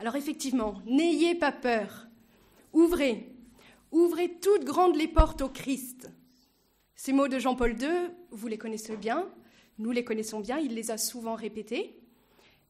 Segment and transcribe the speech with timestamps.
[0.00, 2.06] Alors effectivement, n'ayez pas peur.
[2.72, 3.30] Ouvrez,
[3.92, 6.10] ouvrez toutes grandes les portes au Christ.
[6.94, 9.28] Ces mots de Jean-Paul II, vous les connaissez bien,
[9.78, 12.00] nous les connaissons bien, il les a souvent répétés.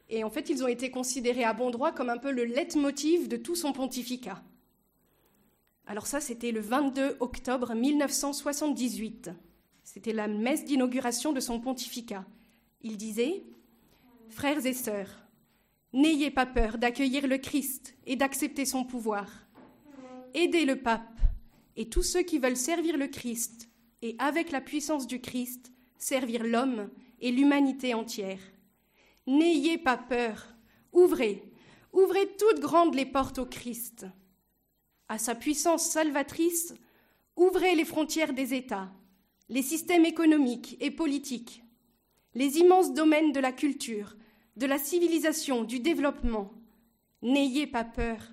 [0.08, 3.28] Et en fait, ils ont été considérés à bon droit comme un peu le leitmotiv
[3.28, 4.42] de tout son pontificat.
[5.86, 9.30] Alors ça, c'était le 22 octobre 1978.
[9.84, 12.24] C'était la messe d'inauguration de son pontificat.
[12.82, 13.44] Il disait
[14.30, 15.29] Frères et sœurs,
[15.92, 19.28] n'ayez pas peur d'accueillir le Christ et d'accepter son pouvoir.
[20.34, 21.18] Aidez le pape
[21.76, 23.68] et tous ceux qui veulent servir le Christ
[24.02, 26.88] et avec la puissance du Christ servir l'homme
[27.20, 28.40] et l'humanité entière.
[29.26, 30.54] N'ayez pas peur,
[30.92, 31.42] ouvrez,
[31.92, 34.06] ouvrez toutes grandes les portes au Christ.
[35.08, 36.74] À sa puissance salvatrice,
[37.36, 38.90] ouvrez les frontières des États,
[39.48, 41.62] les systèmes économiques et politiques,
[42.34, 44.16] les immenses domaines de la culture,
[44.56, 46.52] de la civilisation, du développement.
[47.22, 48.32] N'ayez pas peur.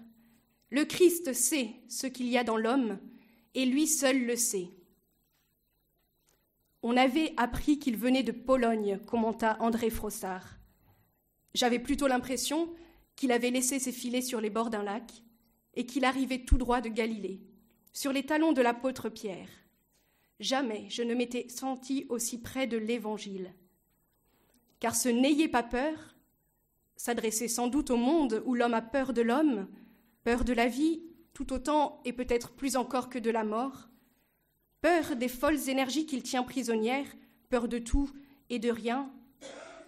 [0.70, 3.00] Le Christ sait ce qu'il y a dans l'homme,
[3.56, 4.70] et lui seul le sait.
[6.84, 10.58] On avait appris qu'il venait de Pologne, commenta André Frossard.
[11.54, 12.74] J'avais plutôt l'impression
[13.16, 15.12] qu'il avait laissé ses filets sur les bords d'un lac
[15.74, 17.42] et qu'il arrivait tout droit de Galilée,
[17.94, 19.50] sur les talons de l'apôtre Pierre.
[20.40, 23.54] Jamais je ne m'étais senti aussi près de l'Évangile.
[24.80, 26.16] Car ce n'ayez pas peur
[26.96, 29.68] s'adressait sans doute au monde où l'homme a peur de l'homme,
[30.24, 31.04] peur de la vie,
[31.34, 33.90] tout autant et peut-être plus encore que de la mort,
[34.82, 37.08] peur des folles énergies qu'il tient prisonnières,
[37.50, 38.10] peur de tout
[38.50, 39.12] et de rien,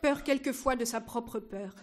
[0.01, 1.75] peur quelquefois de sa propre peur.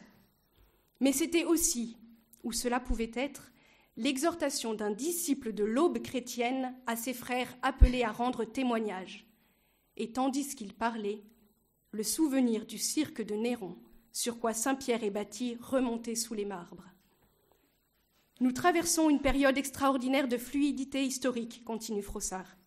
[1.00, 1.96] Mais c'était aussi,
[2.44, 3.50] ou cela pouvait être,
[3.96, 9.26] l'exhortation d'un disciple de l'aube chrétienne à ses frères appelés à rendre témoignage.
[9.96, 11.22] Et tandis qu'il parlait,
[11.96, 13.74] le souvenir du cirque de Néron,
[14.12, 16.84] sur quoi Saint Pierre est bâti, remontait sous les marbres.
[18.40, 22.58] Nous traversons une période extraordinaire de fluidité historique, continue Frossard,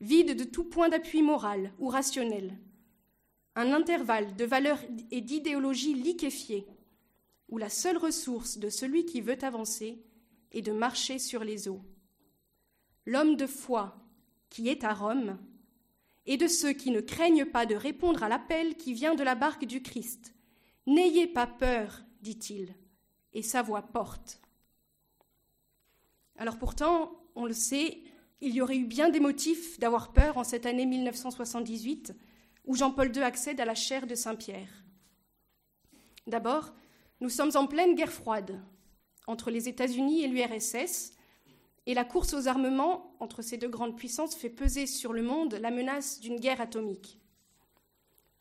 [0.00, 2.58] vide de tout point d'appui moral ou rationnel,
[3.54, 4.80] un intervalle de valeurs
[5.10, 6.66] et d'idéologie liquéfiées,
[7.50, 10.02] où la seule ressource de celui qui veut avancer
[10.52, 11.82] est de marcher sur les eaux.
[13.04, 13.94] L'homme de foi
[14.48, 15.38] qui est à Rome,
[16.26, 19.34] et de ceux qui ne craignent pas de répondre à l'appel qui vient de la
[19.34, 20.34] barque du Christ.
[20.86, 22.74] N'ayez pas peur, dit-il,
[23.32, 24.40] et sa voix porte.
[26.36, 28.02] Alors pourtant, on le sait,
[28.40, 32.12] il y aurait eu bien des motifs d'avoir peur en cette année 1978,
[32.66, 34.84] où Jean-Paul II accède à la chaire de Saint-Pierre.
[36.26, 36.74] D'abord,
[37.20, 38.60] nous sommes en pleine guerre froide
[39.26, 41.12] entre les États-Unis et l'URSS,
[41.86, 45.54] et la course aux armements entre ces deux grandes puissances fait peser sur le monde
[45.54, 47.18] la menace d'une guerre atomique.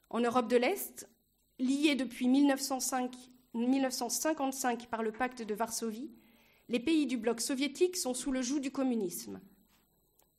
[0.10, 1.10] En Europe de l'Est,
[1.60, 3.14] liée depuis 1905,
[3.54, 6.12] 1955 par le pacte de Varsovie,
[6.70, 9.42] les pays du bloc soviétique sont sous le joug du communisme.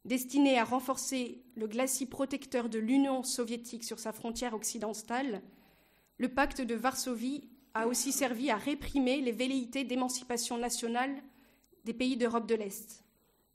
[0.05, 5.43] Destiné à renforcer le glacis protecteur de l'Union soviétique sur sa frontière occidentale,
[6.19, 11.15] le pacte de Varsovie a aussi servi à réprimer les velléités d'émancipation nationale
[11.85, 13.05] des pays d'Europe de l'Est,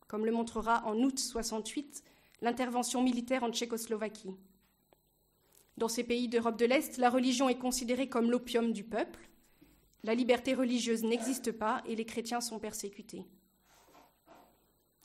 [0.07, 2.03] comme le montrera en août 68
[2.41, 4.35] l'intervention militaire en Tchécoslovaquie.
[5.77, 9.29] Dans ces pays d'Europe de l'Est, la religion est considérée comme l'opium du peuple,
[10.03, 13.25] la liberté religieuse n'existe pas et les chrétiens sont persécutés.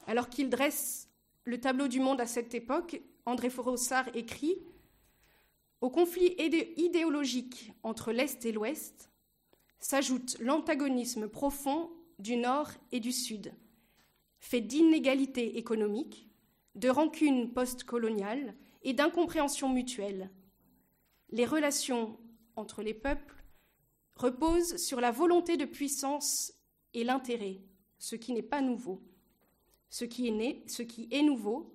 [0.06, 1.08] Alors qu'il dresse
[1.44, 4.56] le tableau du monde à cette époque, André Forossard écrit
[5.80, 6.34] au conflit
[6.76, 9.10] idéologique entre l'Est et l'Ouest
[9.78, 13.52] s'ajoute l'antagonisme profond du Nord et du Sud,
[14.38, 16.28] fait d'inégalités économiques,
[16.75, 20.30] de rancunes post-coloniales et d'incompréhension mutuelle.
[21.30, 22.19] Les relations
[22.56, 23.44] entre les peuples
[24.16, 26.53] reposent sur la volonté de puissance
[26.92, 27.60] et l'intérêt,
[27.98, 29.03] ce qui n'est pas nouveau.
[29.91, 31.74] Ce qui est, né, ce qui est nouveau,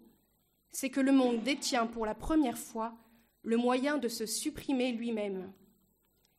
[0.71, 2.97] c'est que le monde détient pour la première fois
[3.43, 5.51] le moyen de se supprimer lui-même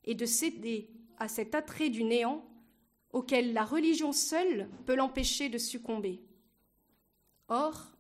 [0.05, 2.45] et de céder à cet attrait du néant
[3.13, 6.23] auquel la religion seule peut l'empêcher de succomber.
[7.49, 7.93] Or,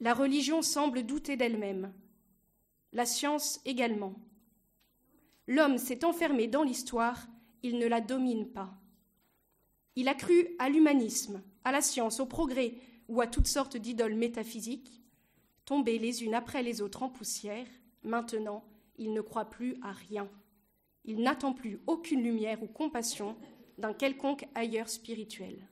[0.00, 1.92] la religion semble douter d'elle-même,
[2.92, 4.14] la science également.
[5.46, 7.26] L'homme s'est enfermé dans l'histoire,
[7.62, 8.74] il ne la domine pas.
[9.96, 12.74] Il a cru à l'humanisme, à la science, au progrès
[13.08, 15.02] ou à toutes sortes d'idoles métaphysiques,
[15.64, 17.66] tombées les unes après les autres en poussière,
[18.02, 18.64] Maintenant,
[18.96, 20.28] il ne croit plus à rien.
[21.04, 23.36] Il n'attend plus aucune lumière ou compassion
[23.80, 25.68] d'un quelconque ailleurs spirituel.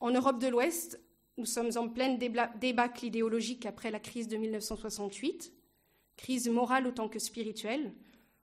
[0.00, 1.00] En Europe de l'Ouest,
[1.36, 5.52] nous sommes en pleine débâcle idéologique après la crise de 1968,
[6.16, 7.92] crise morale autant que spirituelle.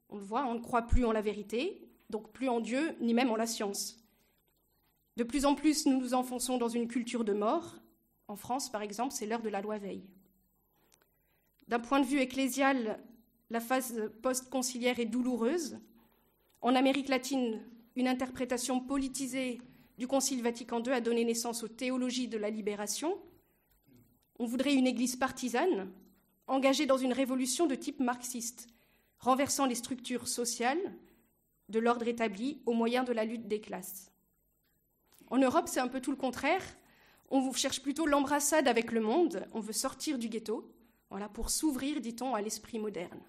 [0.09, 3.13] On le voit, on ne croit plus en la vérité, donc plus en Dieu, ni
[3.13, 4.03] même en la science.
[5.17, 7.75] De plus en plus, nous nous enfonçons dans une culture de mort.
[8.27, 10.09] En France, par exemple, c'est l'heure de la loi Veille.
[11.67, 12.99] D'un point de vue ecclésial,
[13.49, 15.79] la phase post-conciliaire est douloureuse.
[16.61, 17.59] En Amérique latine,
[17.95, 19.59] une interprétation politisée
[19.97, 23.17] du Concile Vatican II a donné naissance aux théologies de la libération.
[24.37, 25.91] On voudrait une Église partisane,
[26.45, 28.67] engagée dans une révolution de type marxiste,
[29.17, 30.93] renversant les structures sociales
[31.69, 34.11] de l'ordre établi au moyen de la lutte des classes.
[35.31, 36.63] En Europe, c'est un peu tout le contraire.
[37.31, 40.71] On cherche plutôt l'embrassade avec le monde, on veut sortir du ghetto,
[41.09, 43.21] voilà, pour s'ouvrir, dit-on, à l'esprit moderne.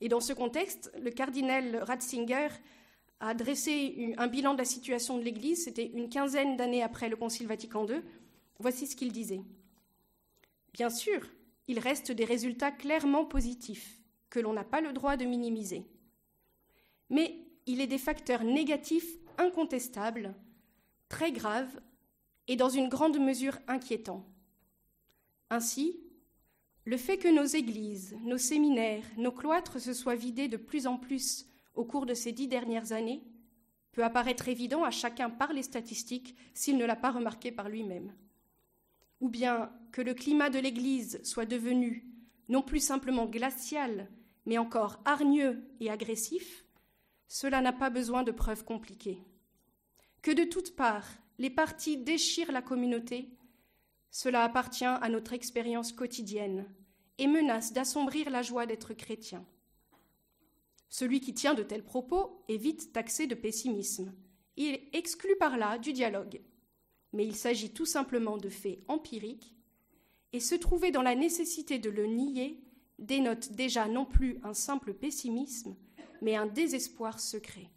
[0.00, 2.48] Et dans ce contexte, le cardinal Ratzinger
[3.20, 7.16] a dressé un bilan de la situation de l'Église, c'était une quinzaine d'années après le
[7.16, 8.02] Concile Vatican II.
[8.58, 9.42] Voici ce qu'il disait.
[10.72, 11.20] Bien sûr,
[11.68, 15.84] il reste des résultats clairement positifs que l'on n'a pas le droit de minimiser.
[17.08, 20.34] Mais il est des facteurs négatifs incontestables,
[21.08, 21.80] très graves
[22.48, 24.26] et dans une grande mesure inquiétants.
[25.50, 26.03] Ainsi,
[26.84, 30.98] le fait que nos églises, nos séminaires, nos cloîtres se soient vidés de plus en
[30.98, 33.22] plus au cours de ces dix dernières années
[33.94, 38.12] peut apparaître évident à chacun par les statistiques s'il ne l'a pas remarqué par lui-même.
[39.20, 42.06] Ou bien que le climat de l'Église soit devenu
[42.48, 44.10] non plus simplement glacial,
[44.44, 46.64] mais encore hargneux et agressif,
[47.28, 49.22] cela n'a pas besoin de preuves compliquées.
[50.20, 51.08] Que de toutes parts,
[51.38, 53.30] les partis déchirent la communauté,
[54.14, 56.72] cela appartient à notre expérience quotidienne
[57.18, 59.44] et menace d'assombrir la joie d'être chrétien.
[60.88, 64.14] Celui qui tient de tels propos est vite taxé de pessimisme.
[64.56, 66.40] Il exclut par là du dialogue.
[67.12, 69.56] Mais il s'agit tout simplement de faits empiriques,
[70.32, 72.62] et se trouver dans la nécessité de le nier
[73.00, 75.74] dénote déjà non plus un simple pessimisme,
[76.22, 77.68] mais un désespoir secret.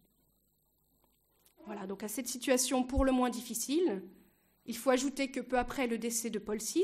[1.66, 4.04] Voilà, donc à cette situation pour le moins difficile,
[4.68, 6.84] il faut ajouter que peu après le décès de Paul VI,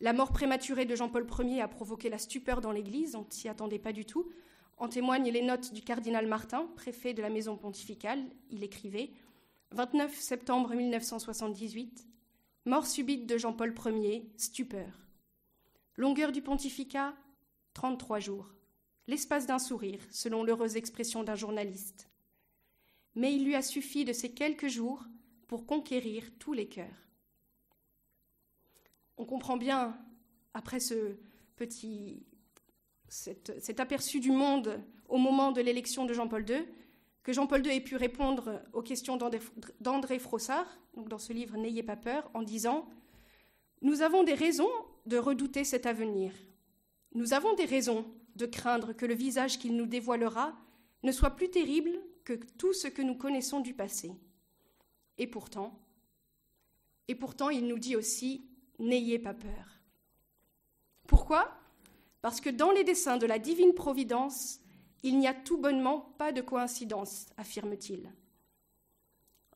[0.00, 3.48] la mort prématurée de Jean-Paul Ier a provoqué la stupeur dans l'Église, on ne s'y
[3.48, 4.30] attendait pas du tout.
[4.76, 8.24] En témoignent les notes du cardinal Martin, préfet de la maison pontificale.
[8.50, 9.10] Il écrivait
[9.72, 12.06] 29 septembre 1978,
[12.66, 15.08] mort subite de Jean-Paul Ier, stupeur.
[15.96, 17.14] Longueur du pontificat
[17.74, 18.54] 33 jours,
[19.08, 22.08] l'espace d'un sourire, selon l'heureuse expression d'un journaliste.
[23.16, 25.04] Mais il lui a suffi de ces quelques jours
[25.48, 27.08] pour conquérir tous les cœurs.
[29.16, 29.98] On comprend bien,
[30.54, 31.16] après ce
[31.56, 32.24] petit,
[33.08, 36.64] cet, aperçu du monde au moment de l'élection de Jean-Paul II,
[37.24, 39.18] que Jean-Paul II ait pu répondre aux questions
[39.80, 42.88] d'André Frossard, dans ce livre N'ayez pas peur, en disant
[43.82, 44.70] Nous avons des raisons
[45.06, 46.32] de redouter cet avenir.
[47.14, 48.04] Nous avons des raisons
[48.36, 50.54] de craindre que le visage qu'il nous dévoilera
[51.02, 51.90] ne soit plus terrible
[52.24, 54.12] que tout ce que nous connaissons du passé.
[55.18, 55.80] Et pourtant,
[57.08, 58.48] il nous dit aussi
[58.78, 59.80] N'ayez pas peur.
[61.06, 61.58] Pourquoi?
[62.20, 64.60] Parce que dans les desseins de la divine providence,
[65.02, 68.12] il n'y a tout bonnement pas de coïncidence, affirme-t-il.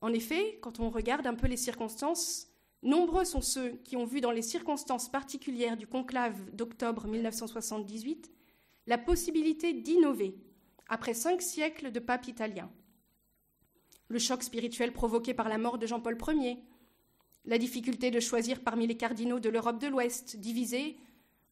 [0.01, 4.21] En effet, quand on regarde un peu les circonstances, Nombreux sont ceux qui ont vu
[4.21, 8.33] dans les circonstances particulières du conclave d'octobre 1978
[8.89, 10.35] la possibilité d'innover
[10.89, 12.69] après cinq siècles de pape italien.
[14.13, 16.59] Le choc spirituel provoqué par la mort de Jean-Paul Ier,
[17.47, 20.99] la difficulté de choisir parmi les cardinaux de l'Europe de l'Ouest, divisés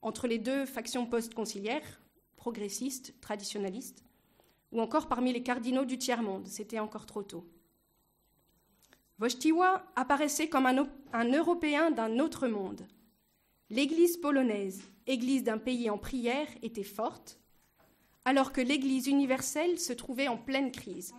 [0.03, 2.03] entre les deux factions post-conciliaires,
[2.37, 4.05] progressistes, traditionnalistes,
[4.73, 7.47] ou encore parmi les cardinaux du tiers-monde, c'était encore trop tôt.
[9.19, 12.87] Wojtyła apparaissait comme un Européen d'un autre monde.
[13.71, 17.41] L'Église polonaise, Église d'un pays en prière, était forte,
[18.27, 21.15] alors que l'Église universelle se trouvait en pleine crise.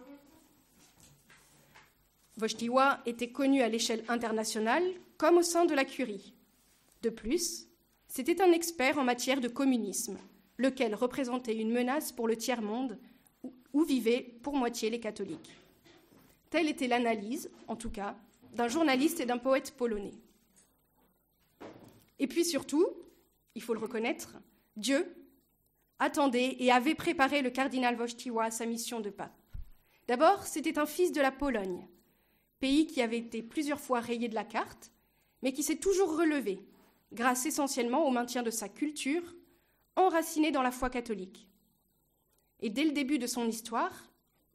[2.38, 4.84] Wojtyła était connu à l'échelle internationale
[5.18, 6.34] comme au sein de la curie.
[7.02, 7.68] De plus,
[8.08, 10.18] c'était un expert en matière de communisme,
[10.58, 12.98] lequel représentait une menace pour le tiers-monde
[13.74, 15.56] où vivaient pour moitié les catholiques.
[16.50, 18.16] Telle était l'analyse, en tout cas,
[18.54, 20.14] d'un journaliste et d'un poète polonais.
[22.20, 22.86] Et puis surtout,
[23.56, 24.38] il faut le reconnaître,
[24.76, 25.16] Dieu
[26.00, 29.38] attendait et avait préparé le cardinal Wojtyła à sa mission de pape.
[30.08, 31.88] D'abord, c'était un fils de la Pologne,
[32.62, 34.92] pays qui avait été plusieurs fois rayé de la carte,
[35.42, 36.66] mais qui s'est toujours relevé,
[37.12, 39.36] grâce essentiellement au maintien de sa culture,
[39.96, 41.50] enracinée dans la foi catholique.
[42.62, 44.12] Et dès le début de son histoire,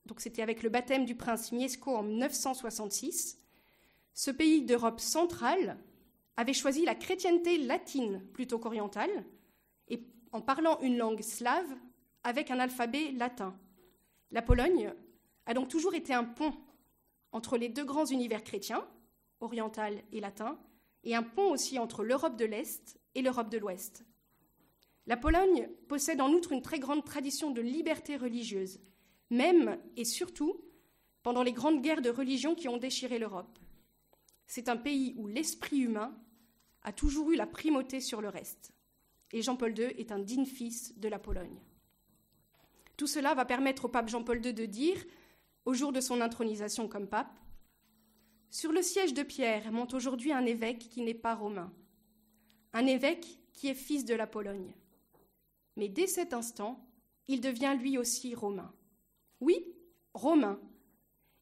[0.07, 3.39] donc c'était avec le baptême du prince Miesco en 966,
[4.15, 5.77] ce pays d'Europe centrale
[6.37, 9.25] avait choisi la chrétienté latine plutôt qu'orientale,
[9.89, 11.75] et en parlant une langue slave
[12.23, 13.59] avec un alphabet latin.
[14.31, 14.93] La Pologne
[15.47, 16.55] a donc toujours été un pont
[17.37, 18.83] entre les deux grands univers chrétiens,
[19.41, 20.59] oriental et latin,
[21.05, 24.07] et un pont aussi entre l'Europe de l'Est et l'Europe de l'Ouest.
[25.07, 28.81] La Pologne possède en outre une très grande tradition de liberté religieuse,
[29.29, 30.65] même et surtout
[31.23, 33.59] pendant les grandes guerres de religion qui ont déchiré l'Europe.
[34.47, 36.17] C'est un pays où l'esprit humain
[36.85, 38.73] a toujours eu la primauté sur le reste.
[39.33, 41.61] Et Jean-Paul II est un digne fils de la Pologne.
[42.97, 45.05] Tout cela va permettre au pape Jean-Paul II de dire,
[45.67, 47.39] au jour de son intronisation comme pape,
[48.51, 51.73] Sur le siège de Pierre monte aujourd'hui un évêque qui n'est pas romain,
[52.73, 54.73] un évêque qui est fils de la Pologne.
[55.77, 56.89] Mais dès cet instant,
[57.27, 58.73] il devient lui aussi romain.
[59.41, 59.75] Oui,
[60.15, 60.61] romain.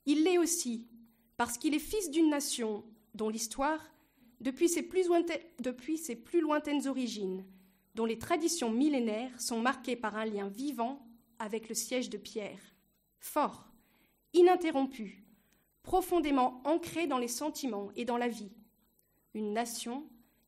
[0.07, 0.89] Il l'est aussi
[1.37, 3.81] parce qu'il est fils d'une nation dont l'histoire,
[4.41, 7.45] depuis ses, plus lointaines origines,
[7.95, 11.07] dont les traditions millénaires sont marquées par un lien vivant
[11.39, 12.61] avec le siège de Pierre,
[13.19, 13.74] fort,
[14.35, 15.25] ininterrompu,
[15.83, 18.53] profondément ancré dans les sentiments et dans la vie,
[19.35, 20.07] une nation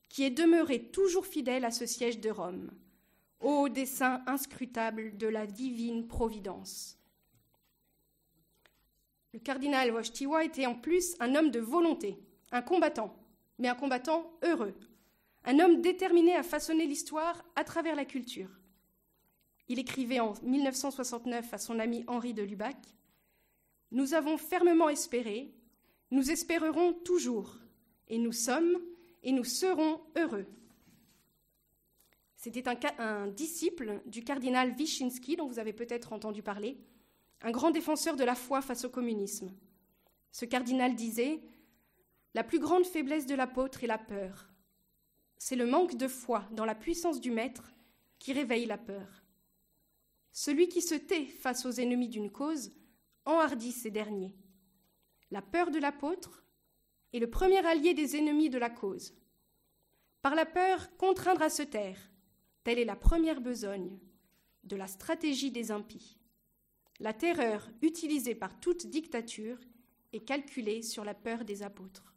[0.09, 2.71] qui est demeurée toujours fidèle à ce siège de Rome,
[3.41, 6.99] ô dessein inscrutable de la divine providence.
[9.33, 12.19] Le cardinal Wojtyła était en plus un homme de volonté,
[12.53, 13.15] un combattant,
[13.59, 14.75] mais un combattant heureux,
[15.45, 18.51] un homme déterminé à façonner l'histoire à travers la culture.
[19.69, 22.77] Il écrivait en 1969 à son ami Henri de Lubac
[23.91, 25.55] Nous avons fermement espéré,
[26.11, 27.59] nous espérerons toujours,
[28.09, 28.79] et nous sommes
[29.23, 30.47] et nous serons heureux.
[32.37, 36.79] C'était un, disciple du cardinal Wyszynski, dont vous avez peut-être entendu parler,
[37.41, 39.53] un grand défenseur de la foi face au communisme.
[40.31, 41.41] Ce cardinal disait
[42.35, 44.49] La plus grande faiblesse de l'apôtre est la peur.
[45.39, 47.73] C'est le manque de foi dans la puissance du Maître
[48.19, 49.25] qui réveille la peur.
[50.33, 52.71] Celui qui se tait face aux ennemis d'une cause
[53.27, 54.35] enhardit ces derniers.
[55.31, 56.45] La peur de l'apôtre
[57.13, 59.15] est le premier allié des ennemis de la cause.
[60.23, 61.99] Par la peur, contraindre à se taire,
[62.65, 63.99] telle est la première besogne
[64.65, 66.19] de la stratégie des impies.
[66.99, 69.59] La terreur utilisée par toute dictature
[70.13, 72.15] est calculée sur la peur des apôtres.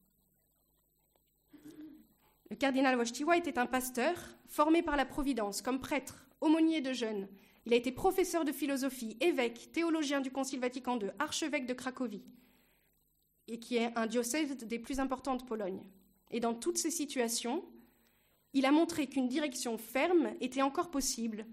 [2.50, 4.16] Le cardinal Wojtyła était un pasteur
[4.48, 7.28] formé par la Providence comme prêtre, aumônier de jeunes.
[7.66, 12.24] Il a été professeur de philosophie, évêque, théologien du Concile Vatican II, archevêque de Cracovie,
[13.48, 15.84] et qui est un diocèse des plus importants de Pologne.
[16.32, 17.66] Et dans toutes ces situations,
[18.54, 21.46] il a montré qu'une direction ferme était encore possible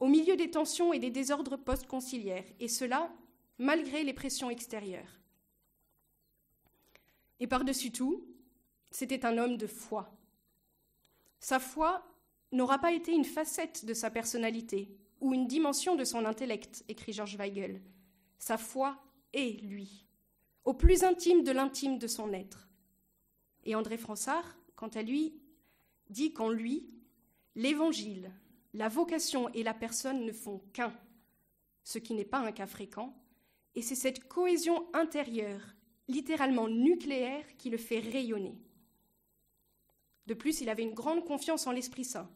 [0.00, 3.12] au milieu des tensions et des désordres post-conciliaires, et cela
[3.58, 5.20] malgré les pressions extérieures.
[7.38, 8.26] Et par-dessus tout,
[8.90, 10.12] c'était un homme de foi.
[11.38, 12.04] Sa foi
[12.50, 17.12] n'aura pas été une facette de sa personnalité ou une dimension de son intellect, écrit
[17.12, 17.80] Georges Weigel.
[18.38, 19.00] Sa foi
[19.32, 20.04] est lui,
[20.64, 22.68] au plus intime de l'intime de son être.
[23.64, 25.40] Et André Fransart, quant à lui,
[26.10, 26.88] dit qu'en lui,
[27.54, 28.32] l'évangile,
[28.74, 30.92] la vocation et la personne ne font qu'un,
[31.84, 33.16] ce qui n'est pas un cas fréquent,
[33.76, 35.62] et c'est cette cohésion intérieure,
[36.08, 38.58] littéralement nucléaire, qui le fait rayonner.
[40.26, 42.28] De plus, il avait une grande confiance en l'Esprit Saint.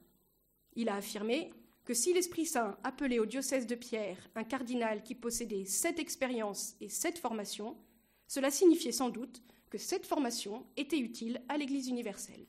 [0.74, 1.52] Il a affirmé
[1.86, 6.74] que si l'Esprit Saint appelait au diocèse de Pierre un cardinal qui possédait cette expérience
[6.80, 7.78] et cette formation,
[8.26, 9.40] cela signifiait sans doute
[9.70, 12.44] que cette formation était utile à l'Église universelle.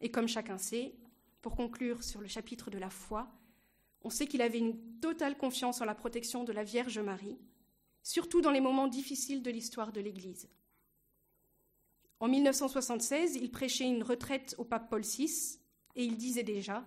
[0.00, 0.96] Et comme chacun sait,
[1.40, 3.28] pour conclure sur le chapitre de la foi,
[4.02, 7.38] on sait qu'il avait une totale confiance en la protection de la Vierge Marie,
[8.02, 10.48] surtout dans les moments difficiles de l'histoire de l'Église.
[12.18, 15.60] En 1976, il prêchait une retraite au pape Paul VI
[15.94, 16.84] et il disait déjà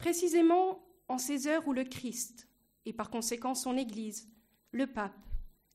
[0.00, 2.48] Précisément en ces heures où le Christ,
[2.86, 4.30] et par conséquent son Église,
[4.72, 5.26] le pape,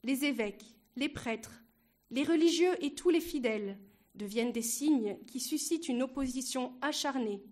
[0.04, 0.66] les évêques,
[0.96, 1.62] les prêtres,
[2.10, 3.78] les religieux et tous les fidèles
[4.16, 7.44] deviennent des signes qui suscitent une opposition acharnée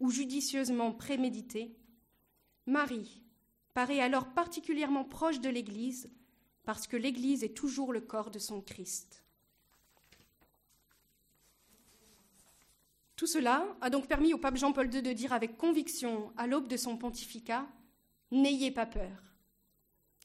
[0.00, 1.78] ou judicieusement préméditée,
[2.66, 3.22] Marie
[3.72, 6.10] paraît alors particulièrement proche de l'Église
[6.64, 9.21] parce que l'Église est toujours le corps de son Christ.
[13.22, 16.66] Tout cela a donc permis au pape Jean-Paul II de dire avec conviction, à l'aube
[16.66, 17.68] de son pontificat,
[18.32, 19.36] N'ayez pas peur.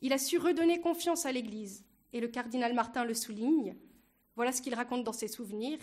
[0.01, 3.77] Il a su redonner confiance à l'Église, et le cardinal Martin le souligne.
[4.35, 5.77] Voilà ce qu'il raconte dans ses souvenirs.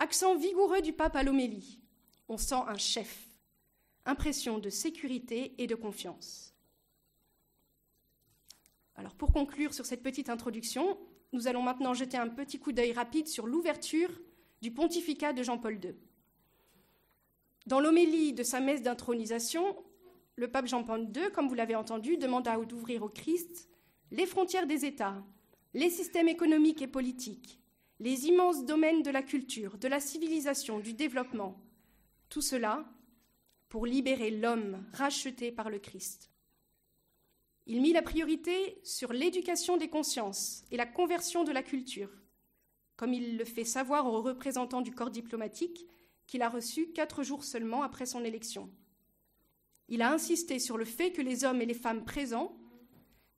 [0.00, 1.78] Accent vigoureux du pape à l'homélie.
[2.28, 3.28] On sent un chef.
[4.04, 6.56] Impression de sécurité et de confiance.
[8.96, 10.98] Alors pour conclure sur cette petite introduction,
[11.32, 14.10] nous allons maintenant jeter un petit coup d'œil rapide sur l'ouverture
[14.60, 15.94] du pontificat de Jean-Paul II.
[17.66, 19.76] Dans l'homélie de sa messe d'intronisation,
[20.36, 23.68] le pape Jean-Paul II, comme vous l'avez entendu, demanda d'ouvrir au Christ
[24.10, 25.22] les frontières des États,
[25.74, 27.60] les systèmes économiques et politiques,
[28.00, 31.60] les immenses domaines de la culture, de la civilisation, du développement.
[32.28, 32.84] Tout cela
[33.68, 36.30] pour libérer l'homme racheté par le Christ.
[37.66, 42.10] Il mit la priorité sur l'éducation des consciences et la conversion de la culture,
[42.96, 45.86] comme il le fait savoir aux représentants du corps diplomatique
[46.32, 48.70] qu'il a reçu quatre jours seulement après son élection.
[49.88, 52.56] Il a insisté sur le fait que les hommes et les femmes présents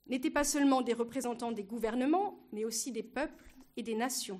[0.07, 4.39] n'étaient pas seulement des représentants des gouvernements, mais aussi des peuples et des nations.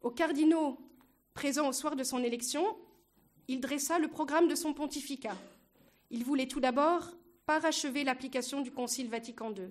[0.00, 0.78] Aux cardinaux
[1.34, 2.64] présents au soir de son élection,
[3.46, 5.36] il dressa le programme de son pontificat.
[6.08, 7.10] Il voulait tout d'abord
[7.44, 9.68] parachever l'application du Concile Vatican II.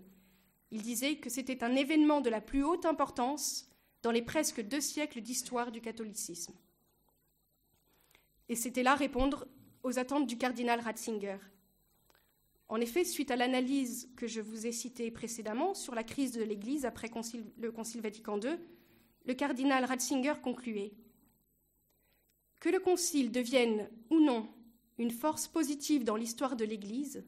[0.70, 3.67] Il disait que c'était un événement de la plus haute importance
[4.03, 6.53] dans les presque deux siècles d'histoire du catholicisme.
[8.49, 9.47] Et c'était là répondre
[9.83, 11.37] aux attentes du cardinal Ratzinger.
[12.67, 16.43] En effet, suite à l'analyse que je vous ai citée précédemment sur la crise de
[16.43, 17.11] l'Église après
[17.57, 18.57] le Concile Vatican II,
[19.25, 20.93] le cardinal Ratzinger concluait
[22.59, 24.49] que le Concile devienne ou non
[24.97, 27.23] une force positive dans l'histoire de l'Église,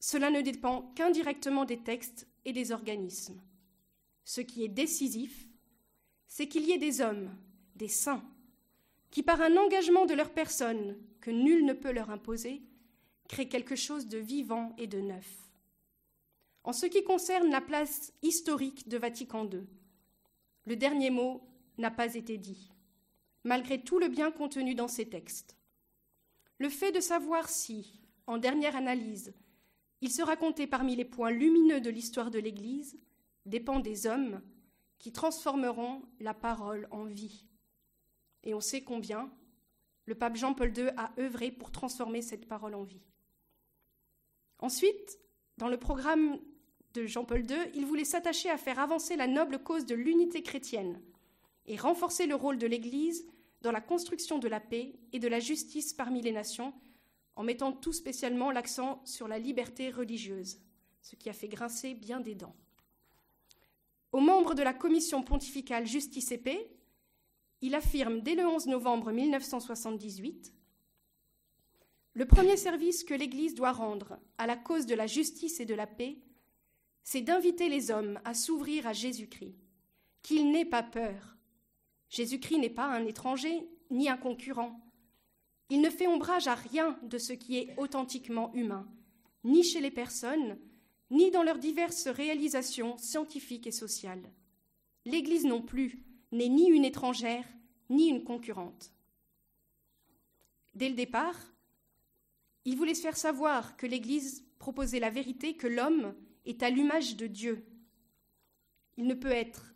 [0.00, 3.40] cela ne dépend qu'indirectement des textes et des organismes.
[4.24, 5.46] Ce qui est décisif,
[6.26, 7.36] c'est qu'il y ait des hommes,
[7.74, 8.24] des saints,
[9.14, 12.62] qui par un engagement de leur personne que nul ne peut leur imposer,
[13.28, 15.52] créent quelque chose de vivant et de neuf.
[16.64, 19.68] En ce qui concerne la place historique de Vatican II,
[20.66, 21.46] le dernier mot
[21.78, 22.72] n'a pas été dit
[23.44, 25.56] malgré tout le bien contenu dans ces textes.
[26.58, 29.32] Le fait de savoir si, en dernière analyse,
[30.00, 32.98] il sera compté parmi les points lumineux de l'histoire de l'Église
[33.46, 34.42] dépend des hommes
[34.98, 37.46] qui transformeront la parole en vie.
[38.44, 39.30] Et on sait combien
[40.06, 43.02] le pape Jean-Paul II a œuvré pour transformer cette parole en vie.
[44.58, 45.18] Ensuite,
[45.56, 46.38] dans le programme
[46.92, 51.00] de Jean-Paul II, il voulait s'attacher à faire avancer la noble cause de l'unité chrétienne
[51.66, 53.26] et renforcer le rôle de l'Église
[53.62, 56.74] dans la construction de la paix et de la justice parmi les nations,
[57.36, 60.60] en mettant tout spécialement l'accent sur la liberté religieuse,
[61.00, 62.54] ce qui a fait grincer bien des dents.
[64.12, 66.73] Aux membres de la commission pontificale Justice et Paix,
[67.64, 70.52] il affirme dès le 11 novembre 1978
[72.12, 75.74] Le premier service que l'Église doit rendre à la cause de la justice et de
[75.74, 76.18] la paix,
[77.04, 79.56] c'est d'inviter les hommes à s'ouvrir à Jésus-Christ,
[80.20, 81.38] qu'il n'ait pas peur,
[82.10, 84.78] Jésus-Christ n'est pas un étranger ni un concurrent.
[85.70, 88.86] Il ne fait ombrage à rien de ce qui est authentiquement humain,
[89.42, 90.58] ni chez les personnes,
[91.10, 94.30] ni dans leurs diverses réalisations scientifiques et sociales.
[95.06, 97.46] L'Église non plus n'est ni une étrangère,
[97.90, 98.92] ni une concurrente.
[100.74, 101.38] Dès le départ,
[102.64, 107.16] il voulait se faire savoir que l'Église proposait la vérité que l'homme est à l'image
[107.16, 107.64] de Dieu.
[108.96, 109.74] Il ne peut être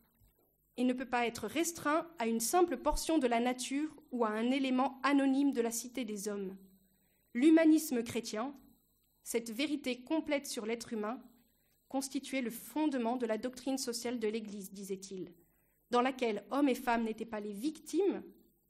[0.77, 4.31] et ne peut pas être restreint à une simple portion de la nature ou à
[4.31, 6.57] un élément anonyme de la cité des hommes.
[7.35, 8.55] L'humanisme chrétien,
[9.23, 11.21] cette vérité complète sur l'être humain,
[11.89, 15.33] constituait le fondement de la doctrine sociale de l'Église, disait-il,
[15.91, 18.23] dans laquelle hommes et femmes n'étaient pas les victimes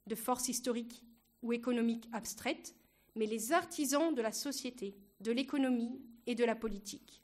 [0.07, 1.03] de forces historiques
[1.41, 2.75] ou économiques abstraites,
[3.15, 7.21] mais les artisans de la société, de l'économie et de la politique.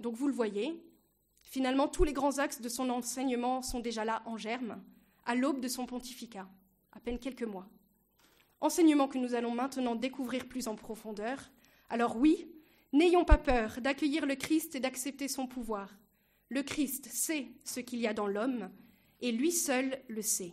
[0.00, 0.82] Donc vous le voyez,
[1.46, 4.82] Finalement, tous les grands axes de son enseignement sont déjà là en germe,
[5.24, 6.46] à l'aube de son pontificat,
[6.92, 7.68] à peine quelques mois.
[8.60, 11.38] Enseignement que nous allons maintenant découvrir plus en profondeur.
[11.88, 12.50] Alors oui,
[12.92, 15.88] n'ayons pas peur d'accueillir le Christ et d'accepter son pouvoir.
[16.48, 18.70] Le Christ sait ce qu'il y a dans l'homme,
[19.20, 20.52] et lui seul le sait.